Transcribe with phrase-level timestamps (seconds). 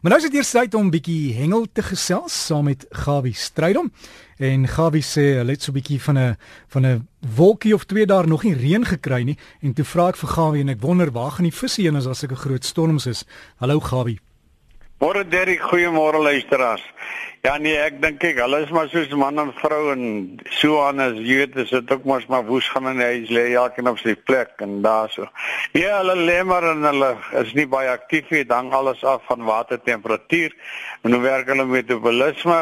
[0.00, 3.90] Maar nou is dit eers tyd om bietjie hengel te gesels saam met Gawie Strydom.
[4.40, 6.36] En Gawie sê hulle het so 'n bietjie van 'n
[6.72, 10.16] van 'n wolkie of twee daar nog nie reën gekry nie en toe vra ek
[10.16, 13.06] vir Gawie en ek wonder waar gaan die visse heen as daar sulke groot storms
[13.06, 13.24] is.
[13.56, 14.20] Hallo Gawie.
[15.00, 16.82] Môre Derrick, goeiemôre luisteraars.
[17.40, 20.02] Ja nee, ek dink ek, hulle is maar soos man en vrou en
[20.58, 23.32] so aan as jy weet, is dit ook mos maar woes gaan in die huis
[23.32, 25.24] lê elkeen op sy plek en daar so.
[25.72, 29.48] Ja, hulle lê maar en hulle is nie baie aktief nie, dan alles af van
[29.48, 30.52] watertemperatuur
[31.00, 32.60] en hoe werk hulle met metabolisme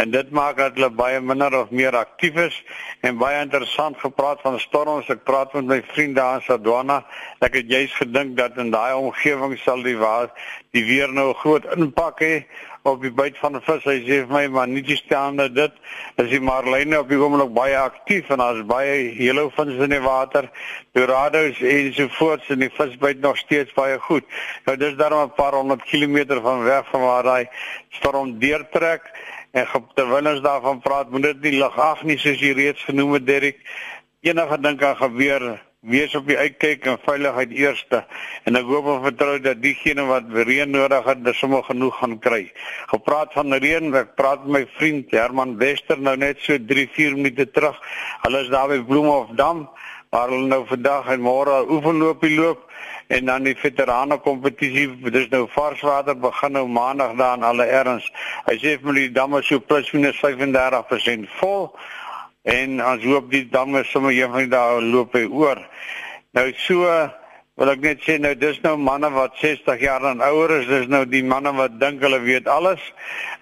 [0.00, 2.56] en dit maak dat hulle baie minder of meer aktief is
[3.04, 5.12] en baie interessant gepraat van storms.
[5.12, 7.02] Ek praat met my vriend daar in Sardwana.
[7.44, 10.32] Ek het juis gedink dat in daai omgewing sal die waar
[10.72, 12.36] die weer nou groot impak hê
[12.84, 13.84] op die byt van 'n vis.
[13.84, 15.72] Hy sê vir my maar nie die staande dit
[16.16, 20.00] is die marline op die oomblik baie aktief en daar's baie yellow fins in die
[20.04, 20.50] water.
[20.92, 24.24] Dorados en so voort en die vis byt nog steeds baie goed.
[24.66, 27.48] Nou dis daar 'n paar honderd kilometer van weg van waar hy
[27.88, 29.02] storm deurtrek
[29.52, 33.12] en terwyl ons daarvan praat, moet dit nie lig af nie soos jy reeds genoem
[33.12, 33.58] het Derek.
[34.20, 38.02] Enige ding kan gebeur wees op die uitkyk en veiligheid eerste
[38.48, 42.18] en ek hoop en vertrou dat diegene wat reën nodig het, dis sommer genoeg gaan
[42.24, 42.42] kry.
[42.92, 47.50] Gepraat van reën, ek praat met my vriend Herman Wester nou net so 3-4 minute
[47.52, 47.80] terug.
[48.24, 49.66] Hulle is daar by Bloemhof Dam
[50.14, 52.70] waar hulle nou vandag en môre oefenloopie loop
[53.12, 58.06] en dan die veterane kompetisie dis nou varswater begin nou maandag daar aan alle erns.
[58.46, 61.68] Hy sê vir my die damme so plus minus 35% vol
[62.44, 65.60] en as hoop die damme sommer een van die dae loop hy oor.
[66.36, 66.88] Nou so
[67.60, 70.88] wil ek net sê nou dis nou manne wat 60 jaar en ouer is, dis
[70.90, 72.82] nou die manne wat dink hulle weet alles.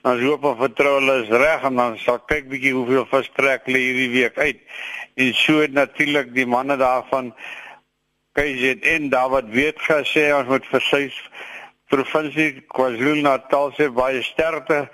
[0.04, 3.66] Ons hoop en vertrou hulle is reg en dan sal kyk bietjie hoeveel vis trek
[3.70, 4.60] hulle hierdie week uit.
[5.16, 7.32] En so natuurlik die manne daarvan
[8.38, 11.02] KZN daar wat weet gesê ons moet vir sy
[11.92, 14.86] provinsie KwaZulu-Natal se baie sterkte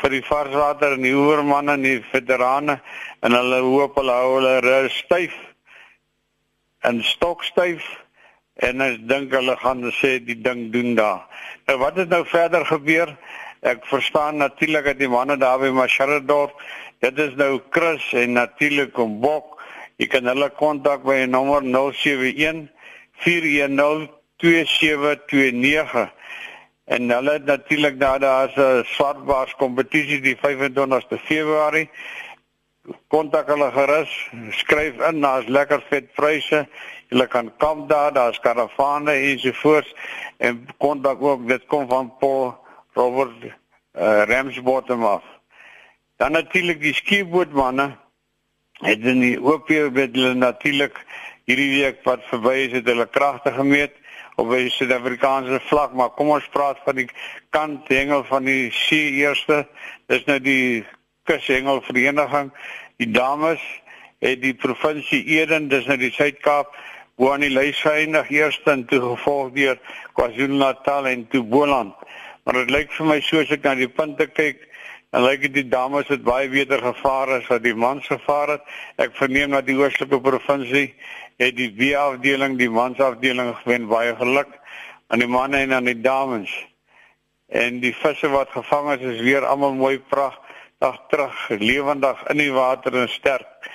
[0.00, 2.78] vir die varswater en die oormanne en die veterane
[3.22, 5.34] en hulle hoop hulle hou hulle styf
[6.84, 7.84] en stokstyf
[8.68, 11.24] en ek dink hulle gaan sê die ding doen daar.
[11.66, 13.16] Nou wat het nou verder gebeur?
[13.64, 16.52] Ek verstaan natuurlik dat die manne daar by Masharadorp,
[17.00, 19.56] dit is nou Chris en natuurlik om Bok.
[19.96, 22.68] Jy kan hulle kontak by nommer 071
[23.24, 24.10] 410
[24.42, 26.10] 2729
[26.84, 31.90] En hulle natuurlik daar daar's 'n swartbaars kompetisie die 25ste Februarie.
[33.08, 36.68] Kontak hulle gerus, skryf in, daar's lekker vet pryse.
[37.08, 39.94] Hulle kan kamp daar, daar's karavane ensovoorts
[40.36, 42.58] en kontak ook dit kom van Paul
[42.92, 45.22] Robert uh, Ramsbottom af.
[46.16, 47.96] Dan natuurlik die skiebootmanne
[48.72, 51.00] het in die OP met hulle natuurlik
[51.48, 53.96] hierdie week wat verby is het hulle kragte gemeet
[54.40, 57.06] op die Suid-Afrikaanse vlak, maar kom ons praat van die
[57.54, 59.62] kant hengel van die see eerste.
[60.10, 60.84] Dis nou die
[61.28, 62.50] kushengel vereniging.
[62.98, 63.62] Die dames
[64.24, 66.74] het die provinsie Eden, dis nou die Suid-Kaap,
[67.20, 69.78] bo aan die lys geëindig eerste en toe gevolg deur
[70.18, 71.94] KwaZulu-Natal en toe Boland.
[72.44, 74.64] Maar dit lyk vir my soos ek na die punte kyk,
[75.14, 78.64] en lyk dit die dames het baie beter gevaar as wat die mans gevaar het.
[78.98, 80.88] Ek verneem dat die oostelike provinsie
[81.38, 84.50] het die B-afdeling, die mansafdeling gewen baie geluk
[85.12, 86.50] aan die manne en aan die dames.
[87.46, 92.52] En die visse wat gevang is is weer almal mooi pragtig terug, lewendig in die
[92.52, 93.70] water en sterk.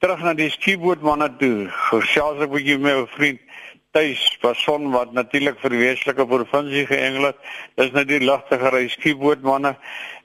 [0.00, 1.68] Terug na die skiebootmanne toe.
[1.90, 3.44] Gesels ek met jou vriend
[3.90, 7.38] Tuis Pason wat natuurlik vir die Weselike provinsie geëngel het.
[7.76, 9.76] Dis nou die ligte skiebootmanne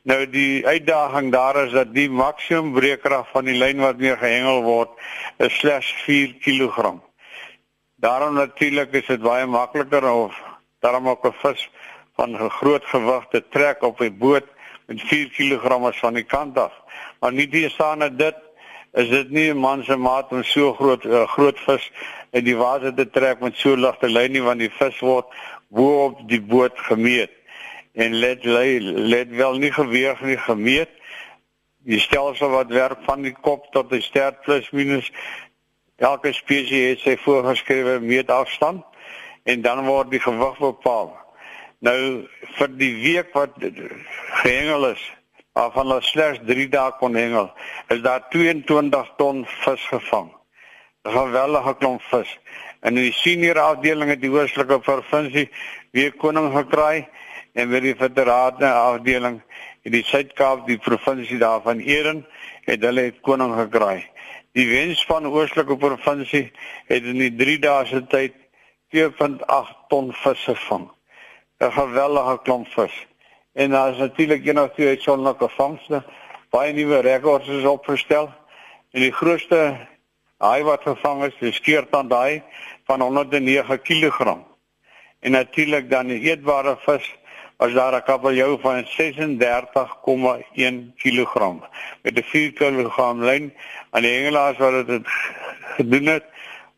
[0.06, 4.62] Nou die uitdaging daar is dat die maksimum breekkrag van die lyn wat meer gehengel
[4.62, 4.92] word
[5.42, 6.92] is slegs 4 kg.
[8.06, 10.38] Daarom natuurlik is dit baie makliker of
[10.86, 11.70] daarom ook 'n vis
[12.22, 14.46] van 'n groot gewig te trek op 'n boot
[14.86, 16.74] met 4 kg van die kant af.
[17.20, 18.36] Maar nie die staan dit
[18.96, 21.92] is dit nie 'n man se maat om so groot uh, groot vis
[22.32, 25.26] uit die water te trek met so ligte lyn nie want die vis word
[25.68, 27.32] bo op die boot gemeet
[27.96, 30.90] en let let wel nie geweeg nie gemeet.
[31.86, 35.12] Die stelsel wat werk van die kop tot die stert plus minus
[35.96, 38.84] elke spesies het sy voorgeskrewe meetafstand
[39.44, 41.14] en dan word die gewig bepaal.
[41.80, 42.26] Nou
[42.58, 43.56] vir die week wat
[44.42, 45.04] gehengel is,
[45.56, 47.48] waarvan hulle slegs 3 dae kon hengel,
[47.94, 50.30] is daar 22 ton vis gevang.
[51.06, 52.32] 'n Geweldige klomp vis.
[52.82, 55.50] En in die senior afdeling het die oostelike provinsie
[55.92, 57.08] weer koning gekry
[57.54, 59.40] en by die federale afdeling
[59.86, 62.26] in die Suid-Kaap, die provinsie daarvan Eden,
[62.66, 64.04] het hulle het koning gekry.
[64.58, 66.52] Die wens van Oostelike provinsie
[66.88, 68.36] het in die 3 dae se tyd
[68.96, 70.90] 2.8 ton vis gevang.
[71.60, 72.96] 'n geweldige klomp vis.
[73.56, 76.04] En daar is natuurlik een of twee uitsonderlike vangste.
[76.50, 78.34] Baie nuwe rekords is opgestel.
[78.92, 79.78] En die grootste
[80.38, 82.44] haai wat gevang is, is skeertand haai
[82.86, 84.36] van 109 kg.
[85.20, 87.16] En natuurlik dan die eetbare vis
[87.58, 91.54] was daar 'n kabeljou van 36,1 kg
[92.02, 93.54] met 'n 4 kg lyn
[93.90, 95.08] aan die hengelaars wat dit
[95.78, 96.24] gedoen het.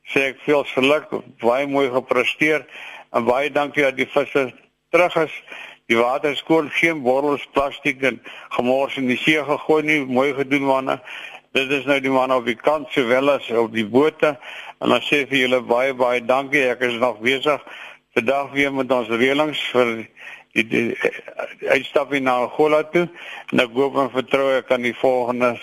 [0.03, 1.07] Sê ek veel geluk,
[1.39, 2.65] baie mooi gepresteer
[3.11, 4.53] en baie dankie dat die visse
[4.89, 5.43] terug is.
[5.87, 8.17] Die water skoon, geen borrels plastiek en
[8.51, 10.97] gemors in die see gegooi nie, mooi gedoen manne.
[11.55, 15.05] Dit is nou die manne op die kant sowel as op die bote en dan
[15.07, 16.65] sê vir julle baie baie dankie.
[16.73, 17.63] Ek is nog besig
[18.17, 23.05] vandag weer met ons reëlings vir die, die, die uitstap na Angola toe
[23.53, 25.55] en ek hoop en vertrou ek kan die volgende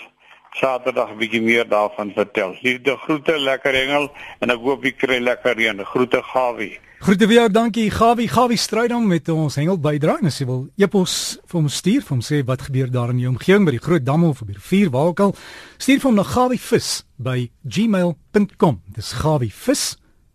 [0.55, 2.57] Saterdag 'n bietjie meer daarvan vertel.
[2.65, 4.09] Liefde groete lekker engel
[4.41, 5.85] en ek hoop jy kry lekker reën.
[5.85, 6.79] Groete Gawie.
[7.03, 8.27] Groete vir jou, dankie Gawie.
[8.31, 12.05] Gawie stryd dan met ons hengel bydra en as jy wil epos vir hom stuur,
[12.05, 14.53] vir hom sê wat gebeur daar in jou omgewing by die Groot Dam of by
[14.53, 15.35] die rivier waar ook al,
[15.75, 16.89] stuur vir hom na gawievis
[17.19, 17.37] by
[17.67, 18.79] gmail.com.
[18.95, 19.85] Dis gawievis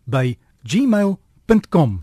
[0.04, 0.36] by
[0.68, 2.00] gmail.com.